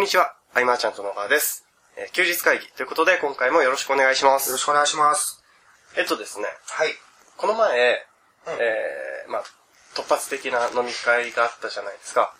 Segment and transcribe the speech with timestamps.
[0.00, 1.66] こんにちは、アイマーちゃんと野川です。
[1.98, 4.56] えー休日会議ということで、今回もよろしくお願いしまよろす。
[4.56, 5.44] しくお願いします。
[5.94, 6.88] えっとですね、はい。
[7.36, 7.68] この前、
[8.46, 9.44] うんえー、まあ、
[9.94, 12.34] 突発的な飲み会があったじゃないですか。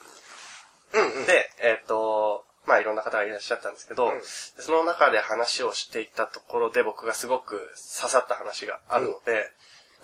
[0.95, 1.27] うんうん。
[1.27, 4.25] で、えっと、まあ、いろんな方がいらっしゃったんですけど、うんで
[4.61, 7.59] その中で話をしていったところで僕がすごく
[8.01, 9.51] 刺さった話があるので、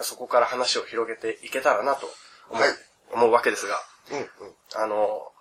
[0.00, 2.04] そこから話を広げていけたらなと
[2.50, 2.72] 思う,、はい
[3.14, 4.54] 思うわけですが、うんうん。
[4.74, 5.32] あの、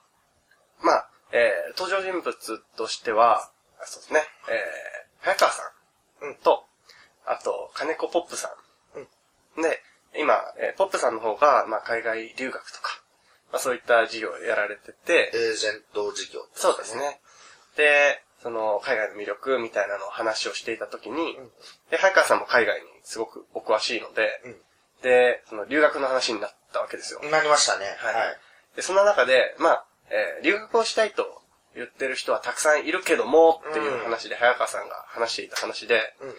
[0.81, 2.33] まあ、えー登場人物
[2.77, 5.63] としては、あそうですね、えー、早川さ
[6.21, 6.63] んうんと、
[7.25, 8.55] あと、金子ポップさ
[9.57, 9.61] ん。
[9.61, 9.81] で、
[10.17, 13.01] 今、えーポップさんの方が、まあ、海外留学とか、
[13.51, 16.95] まあ、そういった事業をやられてて、エージェント事業、そうです。
[16.95, 17.19] ね。
[17.75, 21.49] で、その、海外の魅力みたいなのを話をしていたときに、うん
[21.89, 24.55] で、早川さんも海外にすごくお詳しいので、うん
[25.01, 27.19] で、その留学の話になったわけですよ。
[27.29, 27.85] なりましたね。
[27.99, 28.37] はいはい。
[28.75, 31.41] で、そんな中で、まあ、えー留学をしたいと
[31.75, 36.35] 言ってる人はたくさんいるけども、っていう話で、早川さんが話していた話で、うんうん。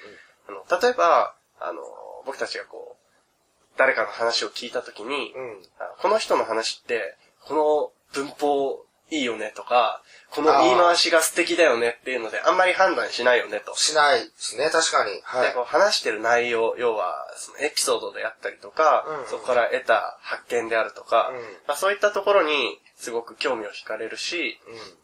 [0.48, 1.82] あの例えば、あの、
[2.24, 5.62] 僕たちがこう、誰かの話を聞いたときに、うん。
[5.78, 13.74] あこの人の話って、この文法いいよねとか、この言い回しが素敵だよねっていうので、あんまり判断しないよねと。
[13.76, 15.20] しないですね、確かに。
[15.22, 15.54] はいで、。
[15.54, 24.58] こう話してる内容、要は、そのエピソードであったりとか、うんうんそこから得た発見であるとか、うんまあ、そういったところにすごく興味を惹かれるし、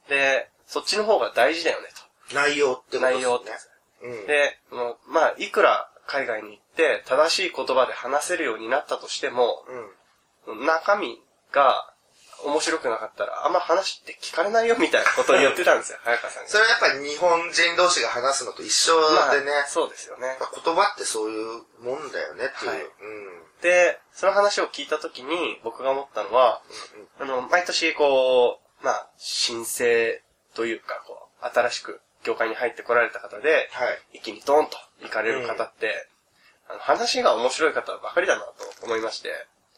[0.06, 2.34] うで、そっちの方が大事だよねん。
[2.34, 3.00] 内容ってと。
[3.00, 3.12] ことですね。
[3.12, 3.50] 内容って。
[4.02, 4.26] うん。
[4.26, 9.64] で、そのまあ、いくら海外に行って正しい言葉で話せるようになったとしても、
[10.46, 10.66] うん。
[10.66, 11.20] 中身
[11.52, 11.92] が
[12.44, 16.48] 面白くなかったら、あんま話って聞かれないよみたいなことを言ってたんですよ、 早川さんが。
[16.48, 22.70] それはやっぱり日本人同士が話すのと一緒でね、まあそうですよね言葉ってそういうもんだよねっていう。
[22.70, 23.42] はいうん。
[23.62, 26.60] で、その話を聞いたときに僕が思ったのは、
[27.20, 30.20] あの、毎年こう、まあ、申請
[30.54, 34.18] というか、こう、新しく業界に入ってこられた方で、はい。
[34.18, 36.08] 一気にドーンと行かれる方って、
[36.68, 39.30] あの話が面白い方ばかりだなと思いまして、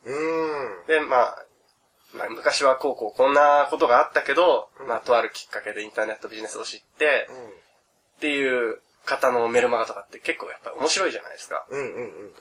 [0.05, 0.87] うん。
[0.87, 1.45] で、まあ、
[2.15, 7.37] まあ、昔はこうこうこんなことがあったけど、まあ、とあるきっかけでインターネットビジネスを知って、うん。
[7.37, 11.67] っていう方のメルマガとかって結構やっぱり面白いじゃないですか。
[11.69, 12.33] うんうんうんうん。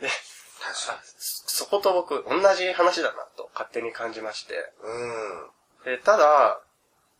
[0.00, 0.08] で、
[0.60, 4.54] 確かそ そこと僕、同じ話だなと勝手に感じまして。
[4.54, 4.88] に。
[4.90, 4.94] う
[5.44, 5.50] ん。
[5.84, 6.60] で、ただ、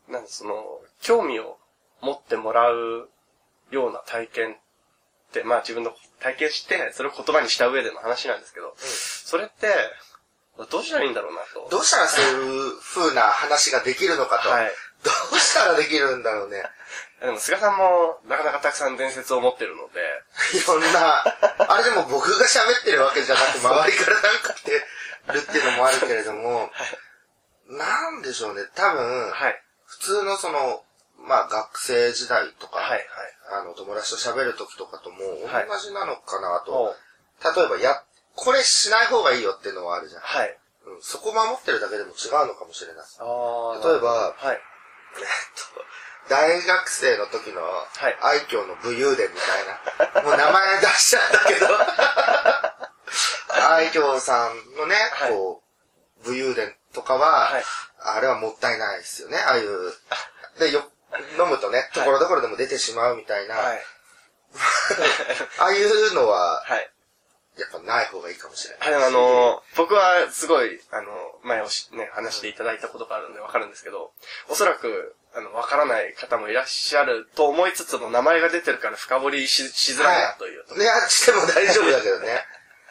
[0.07, 1.57] なんその、興味を
[2.01, 3.09] 持ってもらう
[3.71, 4.57] ような体験っ
[5.31, 9.67] て、まあ自分の体験して、それを言葉にした上での話なんですけど、それって、
[10.57, 11.67] どうしたらいいんだろうなと。
[11.69, 14.49] どうしたらそういう風な話ができるのかと。
[14.49, 14.71] はい。
[15.03, 16.63] どうしたらできるんだろうね。
[17.21, 19.99] でも、菅さんも、なかなかたくさん伝説を持ってるので、
[20.57, 24.71] いろんな、あれでも僕が喋ってるわけじゃなくて、周りからなんかって
[25.33, 26.69] るっていうのもあるけれども、
[27.67, 28.63] なんでしょうね。
[28.75, 29.63] 多分、はい。
[29.85, 30.83] 普通のその、
[31.17, 33.07] まあ学生時代とか、はい、はい。
[33.51, 36.71] あの友達と喋る時とかともはい同じなのかなと。
[36.71, 36.95] お
[37.43, 38.03] 例えば、や、
[38.35, 40.21] これしない方がいいよっていうのはあるじゃん。
[40.21, 40.57] はい。
[40.85, 43.05] うん、そこ守ってるだけでも違うのかもしれない。
[43.19, 44.55] あー例えばはい。
[44.55, 44.57] えっ
[46.27, 49.35] と、大学生の時のはい愛嬌の武勇伝み
[50.07, 50.29] たいな。
[50.29, 51.67] もう名前出しちゃったけど。
[53.69, 55.63] 愛嬌さんのね、はいこ
[56.23, 57.63] う、武勇伝とかは、はい
[58.05, 59.37] あれはもったいないですよね。
[59.37, 59.93] ああいう。
[60.59, 60.83] で、よ、
[61.39, 63.55] 飲むとね、ところどころでも出てしまうみたいな。
[63.55, 63.81] はい。
[65.59, 66.92] ああいうのは、はい。
[67.57, 68.93] やっぱない方がいいかもしれない。
[68.93, 71.07] はい、あのー僕はすごい、あの、
[71.43, 74.11] 前をしね、話していただいたことがあるんでわかるんですけど、
[74.49, 80.75] おそらく、あの、わからない方もいらっしゃると思いつつも、名前が出てるから深掘りししづらいなというと。
[80.75, 82.45] ね、しても大丈夫だけどね。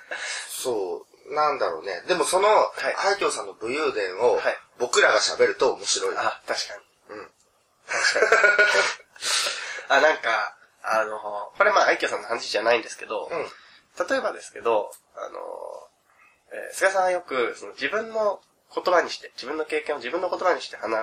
[0.50, 2.02] そう、なんだろうね。
[2.06, 2.50] でもその、い
[3.06, 6.16] 愛嬌さんの武勇伝をはい、僕らが喋ると面白い。
[6.16, 6.74] あ、確か
[7.10, 7.18] に。
[7.18, 7.30] うん。
[7.88, 8.26] 確かに。
[9.88, 11.18] あ、なんか、あの、
[11.56, 13.52] これまあ、愛嬌さんの話じゃないんですけど、うん。
[13.98, 15.38] 例えばですけど、あの、
[16.52, 18.40] えー菅さんはよく、その自分の
[18.74, 20.98] 言葉にして、自分の経験を自分の言葉にして話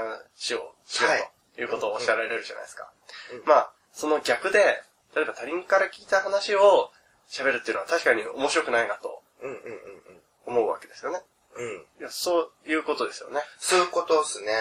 [0.55, 2.89] をしようはいということをおっしゃられるじゃないですか。
[3.33, 4.81] うんまあ、その逆で、
[5.15, 6.91] 例えば他人から聞いた話を
[7.29, 9.99] 喋るっていうのは確かに面白くないなとうんうんうん
[10.45, 11.21] 思うわけですよね。
[11.55, 11.65] うん。
[11.65, 11.77] うん。
[11.99, 13.41] いや、そういうことですよね。
[13.59, 14.51] そういうことですね。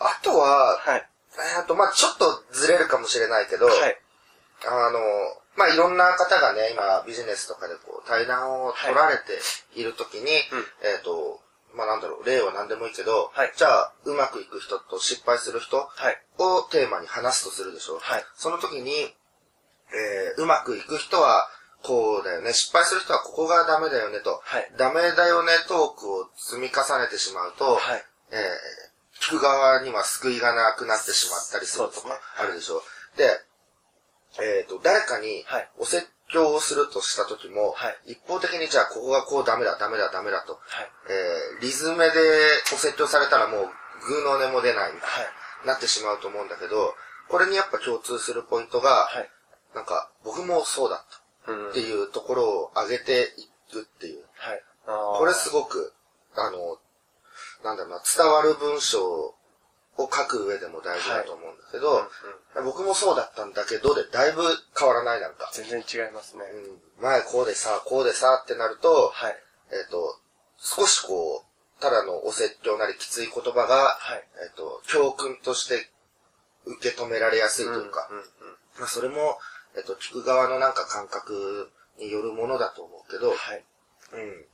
[0.00, 1.06] あとは、はい。
[1.58, 4.00] えっと、まあちょっとずれるかもしれないけど、はい。
[4.66, 4.98] あの、
[5.58, 9.38] まあいろんな方がね、今ビジネスとかでこう対談を取られて
[9.74, 10.28] いるときに、うん
[10.86, 11.40] えっ、と、
[11.74, 16.16] まあなんだろう、例は何でもいいけど、はいじゃあうまくいく人と失敗する人はい。
[16.38, 17.98] をテーマに話すとするでしょ。
[17.98, 21.48] はいその時に、えーうまくいく人は
[21.82, 28.04] こうだよね、失敗する人はここがダメだよねと、はいダメだよねトークを積み重ねてしまうと、はい。
[28.30, 28.88] えー
[29.20, 32.82] 聞く側には救いがなくなってしまったりするとかあるでしょ。
[33.16, 33.28] で、
[34.40, 40.90] えっ、と、誰かにはいお説教をするとした時も、はい一方的にじゃあここがこうダメだ、ダメだ、ダメだと、はい。
[41.08, 42.20] えー、リズメで
[42.72, 43.68] お説教されたらもう、
[44.06, 45.26] グーの音も出ないみたいはい。
[45.62, 46.94] になってしまうと思うんだけど、
[47.28, 49.30] これにやっぱ共通するポイントが、はい。
[49.74, 51.04] なんか、僕もそうだっ
[51.46, 54.24] たうんっていうところを上げていくっていう。
[54.36, 54.62] はい。
[54.86, 55.92] これすごごく、
[56.34, 56.78] あの、
[57.64, 59.34] なんだろうな、伝わる文章
[59.98, 62.08] を書く上でも大事だと思うんだけど、
[62.64, 64.42] 僕もそうだったんだけどで、だいぶ
[64.78, 65.50] 変わらないなんか。
[65.52, 66.44] 全然違いますね。
[66.98, 69.36] うん、前こうでさ、こうでさってなると、はい。
[69.72, 70.18] えっ、と、
[70.56, 74.24] 少しこう、ただのお説教なりきつい言葉が、はい。
[74.46, 75.90] えっ、と、教訓として
[76.64, 78.24] 受け止められやすいというか、うんうん
[78.78, 79.38] まあそれも、
[79.76, 83.64] えっ、と、聞く側のなんか感覚によるものだと思うけど、はい。
[84.12, 84.46] うん。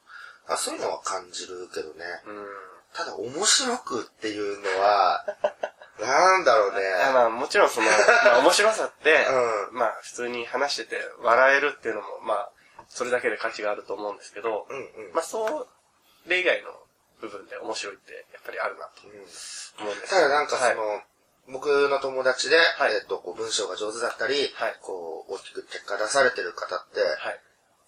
[0.46, 2.04] あそういうのは感じるけどね。
[2.26, 2.46] うん。
[2.94, 5.26] ただ、面白くっていうのは、
[5.98, 6.80] なんだろうね。
[7.08, 9.26] あまあもちろんその、まあ 面白さって、
[9.70, 12.50] うまあ普通に話してて笑えるっていうのも、まあ、
[12.88, 15.12] それだけで価値があると思うんですけど、うんうん。
[15.12, 15.68] まあそ
[16.26, 16.72] れ以外の
[17.20, 21.06] 部分で面白いってやっぱりあるなとうん思うんですただなんかその、はい
[21.46, 27.40] 僕の友達で、はいえっと、こう文章が上手だったり、はいこう、大きく結果出されてる方って、はい。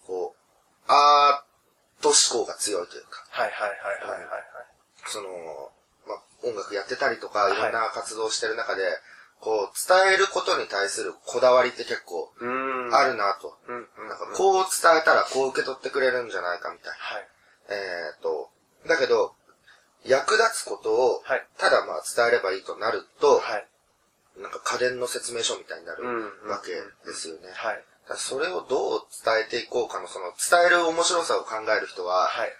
[0.05, 4.47] こう、アート思考が強いというか、はいはいはいはいはいはい。
[5.09, 5.27] その、
[6.07, 8.83] まあ、音楽やってたりとか、はいいろんな活動をしてる中で、
[9.39, 12.31] こう、伝えることに対するこだわりって結構。
[12.91, 13.57] あるなと。
[13.67, 13.83] なん
[14.17, 16.97] かこう伝えたらこう受け取ってくれるんじゃないかみたいな。
[16.97, 17.27] はい。
[17.69, 18.49] えっ、と、
[18.87, 19.35] だけど、
[20.05, 23.67] 役立つことをはい、ただまあ伝えればいいとなると、はい。
[24.41, 26.71] なんか家電の説明書みたいになるうんわけ
[27.05, 27.49] ですよね。
[27.53, 27.75] はい。
[27.75, 32.53] だからそれをどう伝えていこうかの、その伝える面白さを考える人は、はい。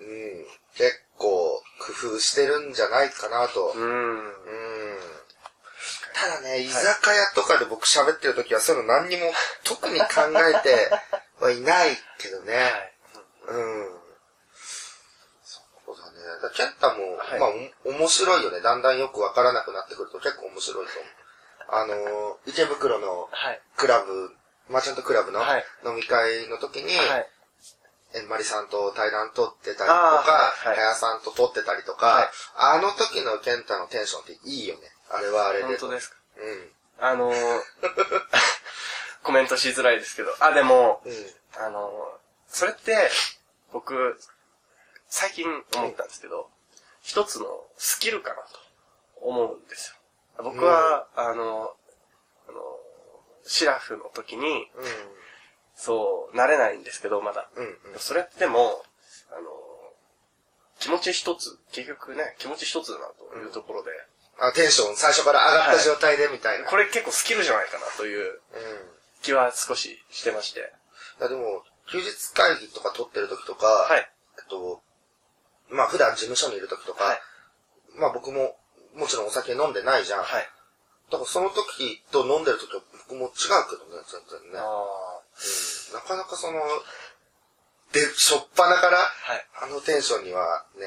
[0.00, 0.46] うん、
[0.76, 3.72] 結構工夫してるんじゃないかなと。
[3.74, 4.18] うーん。
[4.18, 4.98] うん
[6.14, 9.32] ただね、居酒屋とかで僕喋ってる時はそういうの何にも
[9.64, 10.06] 特に考
[10.36, 10.90] えて
[11.40, 12.54] はいないけどね。
[12.54, 12.92] はい。
[13.48, 14.00] うん。
[15.44, 15.60] そ
[15.92, 16.24] うだね。
[16.24, 17.50] だからケンタも、はいまあ、
[17.84, 18.60] お面白いよね。
[18.60, 21.12] だんだんよくわからなくなってくると結構面白いと思う。
[21.68, 23.60] あのー、池袋のはい。
[23.76, 24.30] クラブ、
[24.68, 27.30] マーチャントクラブのはい飲み会の時に、はい。
[28.14, 30.22] えんまりさんと対談取ってたりとか、は
[30.74, 34.82] いはいさんと撮ってたりとか、はいあの時のケンタのテンションっていいよね。
[35.10, 35.64] あれはあれで。
[35.64, 36.16] 本当ですか？
[36.38, 37.04] うん。
[37.04, 37.34] あのー、
[39.22, 40.30] コメントしづらいですけど。
[40.40, 41.12] あ、でも、うん。
[41.60, 41.92] あのー、
[42.46, 43.10] それって、
[43.72, 44.18] 僕、
[45.08, 46.48] 最近思ったんですけど、
[47.02, 48.42] 一つのスキルかなと
[49.20, 49.96] 思うんです
[50.38, 50.44] よ。
[50.44, 51.74] 僕は、あの、
[52.48, 52.58] あの、
[53.44, 54.70] シラフの時に、
[55.74, 57.48] そう、なれないんですけど、まだ。
[57.56, 57.64] うん。
[57.64, 57.92] うん。
[57.94, 57.98] うん。
[57.98, 58.82] それっても
[59.30, 59.50] う、あの、
[60.78, 63.90] 気持ち一つ、結局ね、気持ち一つだなというところで、
[64.40, 66.68] あ、テンション最初から上がった状態でみたいな。
[66.68, 68.38] これ結構スキルじゃないかなといううん。
[69.22, 70.72] 気は少ししてまして。
[71.20, 74.08] いやでも、休日会議とか撮ってる時とか、はい。
[74.38, 74.82] えっと、
[75.70, 77.20] まあ普段事務所にいる時とか、はい
[77.98, 78.56] まあ僕も、
[78.96, 80.22] もちろんお酒飲んでないじゃん。
[80.22, 80.48] はい。
[81.10, 83.32] だからその時と飲んでる時は僕も違う
[83.68, 84.58] けどね、全然ね。
[84.58, 85.11] あうん
[85.92, 86.60] なかなかその、
[87.92, 90.86] で、しょっぱなから、はいあのテンションにはね、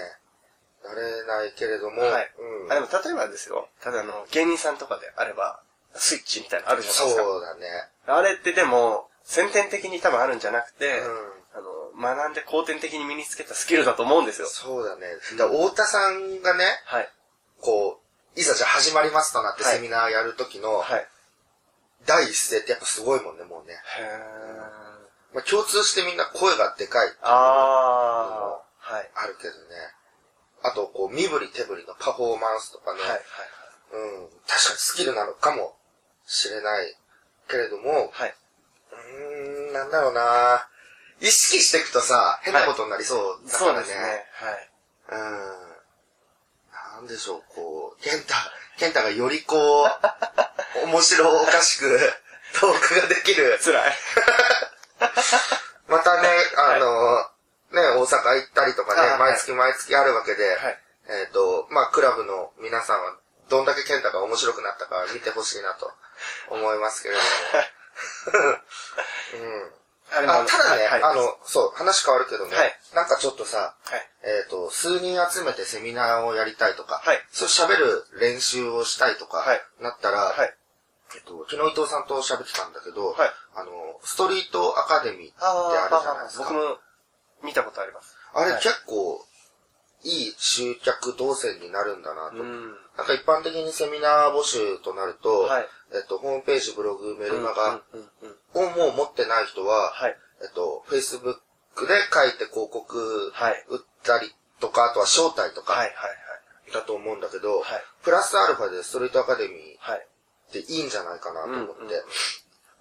[0.83, 2.31] なれないけれども、はい。
[2.65, 3.69] うんあ、でも例えばですよ。
[3.81, 5.61] ただあの、芸人さんとかであれば、
[5.93, 7.23] スイッチみたいなのあるじゃないですか。
[7.23, 7.67] そうだね。
[8.07, 14.47] あれってでも、先天的に多分あるんじゃなくて、うんあの、学んで後天的に身につけたスキルだと思うんですよ。
[14.47, 15.07] そうだね。
[15.37, 17.09] だ太田さんがね、はい。
[17.61, 18.01] こ
[18.35, 21.07] う、いざじゃあ始まりますとなってはいセミナーやる時の、はい。
[22.05, 23.73] 第一声ってやっぱすごいもんね、もうね。
[23.73, 25.35] へー。
[25.35, 27.09] まあ、共通してみんな声がでかい。
[27.21, 28.93] あー。
[28.93, 29.11] はい。
[29.15, 29.59] あるけどね。
[30.63, 33.01] あと、こう、身振り手振りのパフォーマンスとかね。
[33.01, 33.09] はい。
[33.09, 33.21] はい。
[33.93, 34.29] うん。
[34.47, 35.75] 確かにスキルなのかも
[36.25, 36.95] しれない
[37.47, 38.35] けれども、はい。
[38.91, 40.67] うーん、なんだろうな
[41.21, 43.75] 意識していくとさ、変なことになりそうだからね。
[43.75, 44.25] そうですね。
[44.33, 44.69] はい。
[45.11, 45.75] うん。
[46.71, 48.23] なんでしょう、こう、ケン
[48.75, 49.89] タ、ケンタがよりこう、
[50.85, 52.13] 面白おかしく、
[52.59, 53.59] トークができる。
[53.63, 53.97] 辛い。
[55.87, 57.29] またね、あの、
[57.71, 60.81] ね、大阪行ったりとかね、毎月毎月あるわけで、はい。
[61.07, 63.15] えっ、と、まあ、クラブの皆さんは、
[63.49, 65.91] どんだけケンタが面白くなったか見てほしいなと
[66.49, 67.27] 思いますけれども。
[69.33, 69.71] うん。
[70.13, 71.03] あでもあただね、はい。
[71.03, 74.01] あの、そう、話変わるけどね、はいなんかちょっとさ、はい。
[74.23, 80.53] えっ、と、数人集めてセミナーをやりたいとか、はいそう喋る練習をしたいとか、はいなったら、はい。
[81.15, 83.71] えっと、昨日伊藤さんと喋ってたんだけど、はいあの、
[84.03, 86.43] ストリートアカデミーってあるじゃないですか。
[86.43, 86.77] 僕も
[87.43, 88.15] 見たことあります。
[88.33, 89.25] あれはい結構
[90.03, 92.37] いい集客動線になるんだなと。
[92.37, 92.75] うん。
[92.95, 95.65] なんか一般的にセミナー募集となると、はい
[95.95, 97.81] えっと、ホームページ、ブログ、メルマガ。
[98.53, 100.17] をもう持ってない人は、はい。
[100.41, 103.65] えっと、Facebook で書いて広告はい。
[103.69, 106.07] 売ったりとか、あとは招待とかはいはいは
[106.69, 106.73] い。
[106.73, 110.07] だと思うんだけど、はいプラスアルファでストリートアカデミーはい。
[110.49, 111.71] っていいんじゃないかなと思って。
[111.73, 112.03] うんうん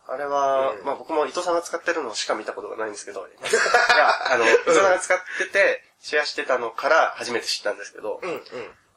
[0.07, 8.43] あれは、うんまあ僕も伊藤さんが使ってるのしか見たことがないんですけど、 いや、あの、伊藤さんが使ってて、シェアしてたのから初めて知ったんですけど、うんうん。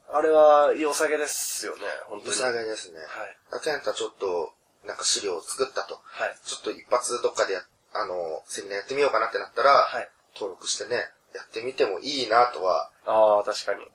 [0.10, 2.32] あれは良さげですよね、本当に。
[2.32, 3.00] 良さげですね。
[3.00, 3.62] はい。
[3.62, 4.54] ケンタちょっと、
[4.86, 6.00] なんか資料を作ったと。
[6.04, 6.36] はい。
[6.46, 7.62] ちょっと一発どっかでや、
[7.94, 10.10] あの、セミナーやってみようかなってなったら、はい。
[10.36, 10.96] 登録してね、
[11.36, 13.84] やってみてもいいなとは、ああ、確かに。
[13.84, 13.88] うん。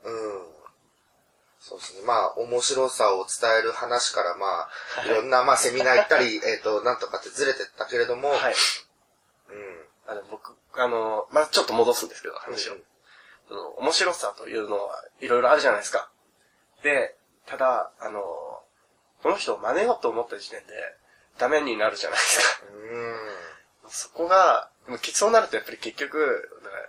[1.60, 2.02] そうですね。
[2.04, 4.50] まあ、面白さを伝える話から、まあ、
[5.00, 8.54] はいいろんな、まあ、セミナー行ったり、 えっと、なんとかってずれてったけれども、はい。
[9.48, 9.88] うん。
[10.08, 12.74] あの、僕、あの、まあちょっと戻すんですけど、話を。
[12.74, 12.84] うん
[13.52, 16.08] その面白さというのはいろいろあるじゃないですか。
[16.82, 17.14] で、
[17.46, 18.20] ただ、あの、
[19.22, 20.72] この人を真似ようと思った時点で、
[21.38, 22.66] ダメになるじゃないですか。
[23.84, 23.90] うん。
[23.90, 26.82] そこが、でもそうなるとやっぱり結局、だから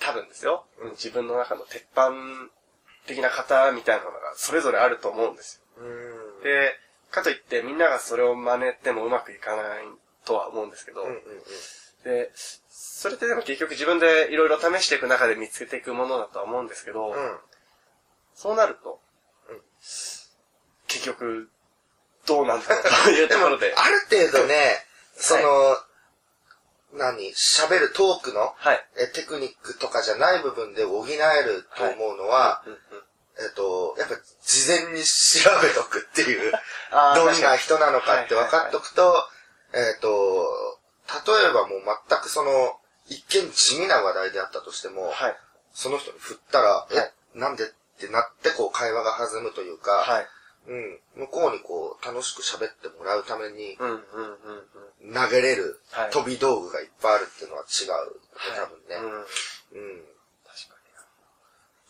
[0.00, 2.10] 多分ですよ、自分の中の鉄板
[3.06, 5.84] 的な型みたいなのがそれぞれあると思うんですよ。
[5.84, 6.42] うん。
[6.42, 6.74] で、
[7.10, 9.84] かといってみんながそれを真似てもうまくいかない
[10.24, 11.22] とは思うんですけど、うんうんうん。
[12.04, 12.32] で、
[12.68, 17.38] それってでも結局自分でいろいろ試していく中で見つけていくものだとは思うんですけど、うん。
[18.34, 19.00] そうなると、
[19.48, 19.60] うん
[20.88, 21.48] 結局、
[22.26, 23.72] どうなんだろうというところで。
[23.88, 25.76] る程度ね、 その、
[26.92, 28.86] 何、喋るトークの、はい。
[28.96, 32.80] えテクニックとかじゃない部分で補えると思うのは、うんうん
[33.38, 36.52] えっと、やっぱ事前に調べとくっていう、
[37.14, 39.28] どんな人なのかって分かっとくと、
[39.72, 40.71] えっと、
[41.26, 42.78] 例えばもう全くその、
[43.08, 45.36] 一見地味な話題であったとしても、はい。
[45.72, 47.66] その人に振ったら、はいえ、なんでっ
[47.98, 50.26] てなってこう会話が弾むというか、はい。
[50.68, 55.14] うん、向こうにこう楽しく喋ってもらうためにうんうんうんうん。
[55.14, 58.20] 投げれるはい飛び道具がいっぱいあるっていうのは違う、
[58.54, 58.94] 多分ね。
[58.94, 59.18] うん。
[59.18, 60.04] うん。
[60.46, 60.78] 確か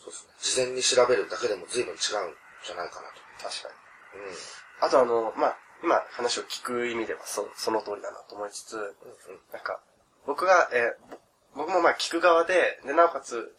[0.00, 0.32] そうですね。
[0.40, 3.20] 事前に調べるだけでも随分違うんじゃないかなに。
[3.38, 4.88] 確かに。
[4.88, 4.88] と。
[4.88, 4.88] うん。
[4.88, 8.92] あとあの、まあ、今話を聞く意味ではそその通りだなと思いつつ、うんうん。
[9.52, 9.80] なんか、
[10.26, 11.16] 僕が、えー
[11.54, 13.54] ぼ僕もまあ聞く側で、で、なおかつ、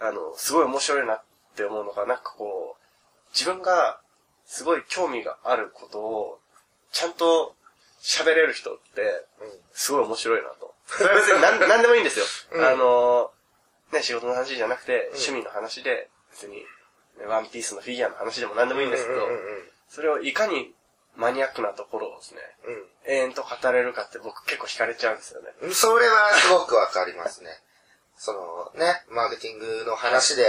[0.00, 1.22] あの、すごい面白いなっ
[1.56, 2.84] て思うのが、なんかこう、
[3.34, 4.00] 自分が
[4.46, 6.38] すごい興味があることを、
[6.92, 7.54] ちゃんと
[8.02, 9.26] 喋れる人って、
[9.72, 10.74] すごい面白いなと。
[10.86, 12.24] それは別に何何でもいいんですよ。
[12.52, 12.64] うん。
[12.64, 13.30] あの、
[13.92, 15.00] ね、仕事の話じゃなくて、ん。
[15.08, 16.56] 趣味の話で、別に、
[17.18, 19.20] ねワンピースのフィギュアの話でも何でもいいんですけど、
[19.88, 20.74] それをいかに
[21.16, 25.48] マニアックなところをですね、うん永遠と語れるかって僕結構惹かれちゃうんですよね。
[25.62, 25.74] うん。
[25.74, 27.50] それはすごくわかりますね。
[28.16, 30.46] そのね、マーケティングの話で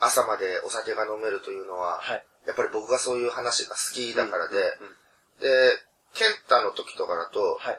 [0.00, 2.24] 朝までお酒が飲めるというのは、はい。
[2.46, 4.96] やっぱり僕がそういう話が好きだからで、うんうん
[5.40, 5.72] で、
[6.14, 7.78] ケンタの時とかだと、はい。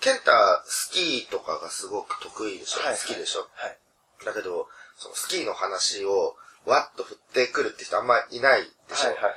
[0.00, 2.96] ケンタスキーとかがすごく得意でしょ、はい。
[2.96, 3.48] 好きでしょ？
[3.54, 3.78] はい。
[4.24, 9.08] だけど、そのスキーの話をわっと振ってくるって人あんまいないでしょ？
[9.08, 9.34] はいはいはい。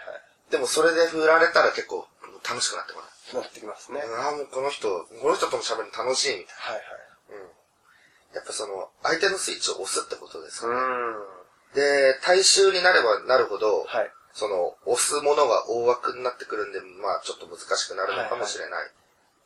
[0.51, 2.07] でもそれで振られたら結構
[2.47, 3.09] 楽しくなってこない。
[3.43, 3.99] なってきますね。
[3.99, 6.83] はいああ、もうこの人、この人とも喋るの楽しいみたいはい。
[7.29, 7.37] な。
[7.37, 8.35] うん。
[8.35, 10.81] やっぱその、相手のスイッチを押すってことですうよね。
[11.75, 14.11] で、大衆になればなるほど、はい。
[14.33, 18.91] その、押すものが大枠になってくるんで、まあちょっと難しくなるのかもしれない。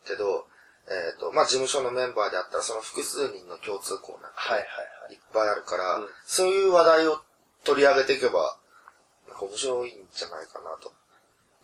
[0.06, 0.46] けど、
[0.88, 4.68] えっ、と、まあ事務所のメンバーであったら、その複数人の共通項なんてはいはい
[5.04, 5.14] はい。
[5.14, 7.20] いっぱいあるから、うんそういう話題を
[7.64, 8.56] 取り上げていけば、
[9.34, 10.92] か面白いんじゃないかなと。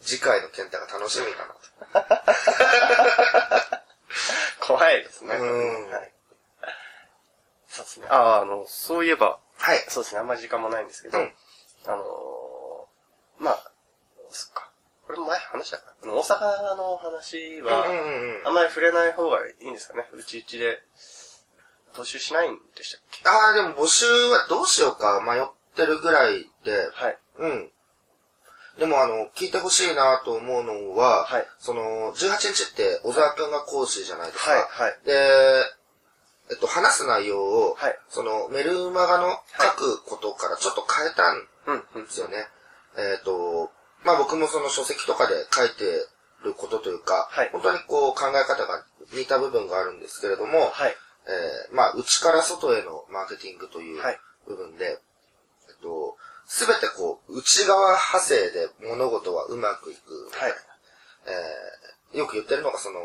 [0.01, 1.47] 次回のケンタが楽しみか
[1.93, 2.31] なと。
[4.67, 5.35] 怖いですね。
[5.37, 6.13] うんはい。
[7.69, 8.07] そうですね。
[8.09, 9.85] ああ、あの、そういえば、はい。
[9.89, 11.35] そうですね、あんまり時間もないんですけど、うん
[11.87, 13.71] あのーまあ、
[14.31, 14.71] そっか。
[15.07, 16.13] これも前話したかな？
[16.13, 17.85] 大阪の話は、
[18.45, 20.09] あんまり触れない方がいいんですかね？
[20.13, 20.83] うちうちで
[21.95, 23.29] 募集しないんでしたっけ？
[23.29, 27.19] ああ、でも募集はどうしようか迷ってるぐらいで、はい。
[27.41, 27.71] うん。
[28.79, 34.51] でもあの、聞いてほしいなと思うのは、はいその、18日って小沢くんが講師じゃないですか。
[34.53, 35.13] はいはいで、
[36.51, 42.05] えっと、話す内容を、はいその、メルマガの書くことからちょっと変えたんうん、うん。
[42.05, 42.49] ですよね。
[42.97, 43.71] えっ、と、
[44.05, 45.85] まあ僕もその書籍とかで書いて
[46.45, 50.97] ることというか、はい本当にこう考え方が似た部分があるんですけれども、はい。
[51.27, 54.99] えーまあ内から外へのマーケティングというはい部分で、
[55.69, 56.17] えっと、
[56.53, 60.29] すべてこう、内側派生で物事はうまくいく。
[60.37, 60.55] はい
[61.27, 62.99] えーよく言ってるのがその、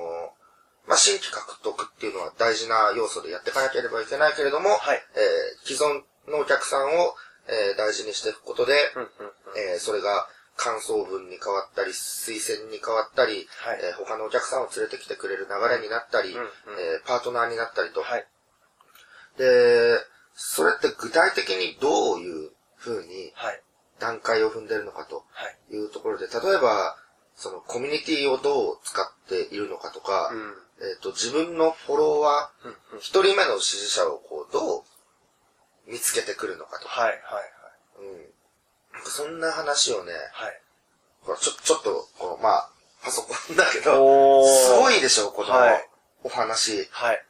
[0.87, 7.13] まあ新規獲得っていうのは大事な要素でやっていかなければいけないけれども、はいえー既存のお客さんを、
[7.47, 9.73] えー大事にしていくことで、うんうんうん。
[9.73, 16.47] えーそれが感想文に変わったり、推薦に変わったり、はいえー他のお客さんを連れてきてくれる流れになったり、うんうん
[16.79, 18.01] えーパートナーになったりと。
[18.01, 18.25] はい。
[19.37, 19.99] で、
[20.33, 22.49] それって具体的にどういう
[22.85, 23.61] 風にはい。
[23.99, 25.75] 段階を踏んでるのかとはい。
[25.75, 26.95] いうところで、例えば、
[27.35, 30.53] そのコミュニティをどう使っているのかとか、うん。
[30.81, 34.83] えっ、と、自分のフォロワうんー、一人目の支持者をこう、どう
[35.87, 37.09] 見つけてくるのかとか、はい。
[37.11, 37.21] はい。
[37.99, 38.33] うん。
[38.93, 40.61] なんかそんな話をね、はい。
[41.21, 42.69] ほら、ちょ、ちょっと、この、まあ、
[43.03, 44.97] パソコンだけど、おすごい。
[44.99, 45.89] いでしょ、このはい
[46.23, 46.87] お話。
[46.91, 47.25] はい。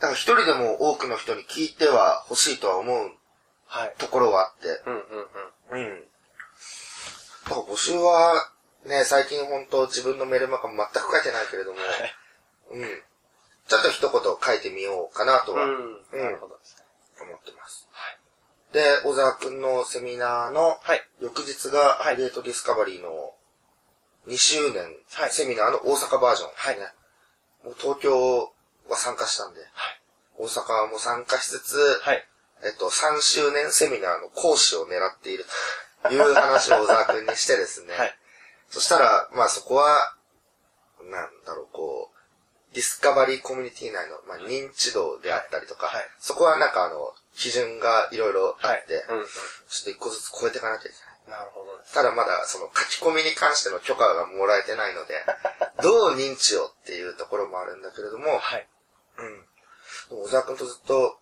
[0.00, 3.18] だから一人でも多くの人に聞いては欲しいとは思うはい。
[3.98, 5.02] ところはあって、うんうん
[5.72, 5.86] うん。
[5.86, 6.00] うん。
[7.44, 8.50] だから募集は、
[8.86, 11.78] ね、最近本当自分のメールマガ全く書いてないけれども、
[12.72, 12.84] うん。
[13.66, 16.20] ちょっと一言書いてみようかなとは思うん。
[16.20, 16.84] なるほどですね。
[17.32, 17.88] ってます。
[18.72, 21.02] で、小沢くんのセミナーのはい。
[21.20, 23.32] 翌日が、はイデートディスカバリーの
[24.26, 26.86] 2周年はいセミナーの大阪バージョンはいね。
[27.64, 28.52] もう東京
[28.88, 29.70] は参加したんで、はい。
[30.36, 32.26] 大阪も参加しつつ、はい。
[32.64, 35.44] えっと、3周年セミナーの講師を狙っている
[36.02, 37.94] という話を小沢くんにしてですね。
[37.94, 38.14] はい。
[38.70, 40.16] そしたら、まあそこは、
[41.10, 49.04] なんだろう、こう、ディスカバリーコミュニティ内の、まあ、認知度であったりとか、はいはいそこはなんかあの、基準がいろいろあはいって、。
[49.08, 49.24] うんうん。
[49.24, 51.38] ちょっと一個ずつ超えていかなきゃいけない。
[51.38, 51.78] なるほど。
[51.92, 55.22] ただまだその書き込みに関しての許可がもらえてないので、
[55.82, 58.68] どう認知をっていうところもあるんだけれども、はい。
[59.18, 59.46] うん。
[60.10, 61.18] 小沢くんとずっと、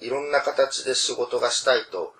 [0.00, 2.14] いろんな形で仕事がしたいと。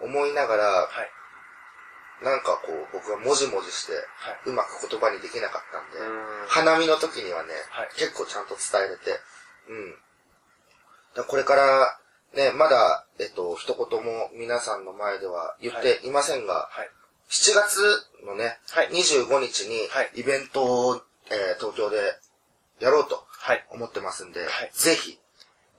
[0.00, 2.24] 思いながら、はい。
[2.24, 4.00] なんかこう、僕がもじもじして、は
[4.46, 9.20] うまく言葉にできなかったんで、うん花見の時にはね、はい結構ちゃんと伝えれて、
[11.16, 11.24] うん。
[11.26, 11.98] これから、
[12.34, 16.90] ね、まだ、えっと、一言も皆さんの前では言っていませんが、はい。
[17.30, 17.80] 7月
[18.26, 21.96] のね、はい25日にはいイベントを、えー東京で
[22.80, 23.64] やろうとはい。
[23.70, 25.18] 思ってますんで、はいぜひ、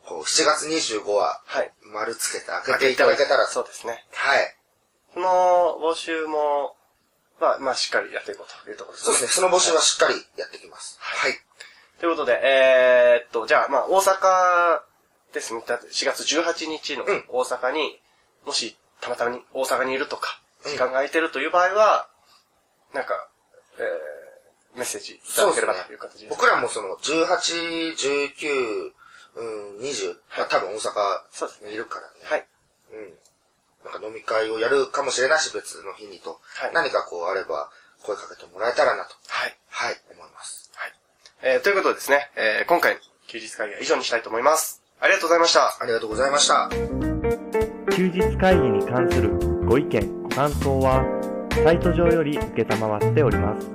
[0.07, 1.71] こう、7月25は、はい。
[1.93, 4.05] 丸つけて開けていただけたら、そうですね。
[4.13, 4.55] はい。
[5.13, 6.75] この募集も、
[7.39, 9.13] まあ、まあ、しっかりやっていこうというところですね。
[9.13, 10.97] そうですね、その募集はしっかりやっていきます。
[10.99, 11.33] はい。
[11.99, 14.81] ということで、えーっと、じゃあ、まあ、大阪
[15.33, 15.63] ですね。
[15.67, 17.99] だって4月18日のうん大阪に、
[18.45, 22.07] もし、たまたまに大阪にいるとか、うん時間が空いてるという場合は、
[22.91, 23.29] なんか、
[23.77, 26.25] えー、メッセージいただければという形です。
[26.29, 28.91] 僕らもその、18、19、
[29.35, 32.13] うん、20、まあ多分大そうです阪にいるからね。
[32.23, 32.45] はい。
[32.93, 33.91] うん。
[33.91, 36.39] なんか飲み会をやるかもしれないし、別の日にと。
[36.43, 37.69] はい何かこうあれば、
[38.01, 39.15] 声かけてもらえたらなと。
[39.27, 39.57] はい。
[39.69, 40.71] はい、思います。
[40.75, 40.93] はい。
[41.43, 44.81] えー、ということでですね、えー、今回の休日会議は以上にしたいと思います。
[44.99, 45.77] ありがとうございました。
[45.81, 46.69] ありがとうございました。
[47.95, 51.03] 休日会議に関するご意見、ご感想は、
[51.63, 53.67] サイト上より受けたまわっております。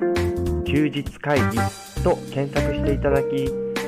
[0.65, 1.59] 休日会議
[2.03, 3.70] と検索していただき、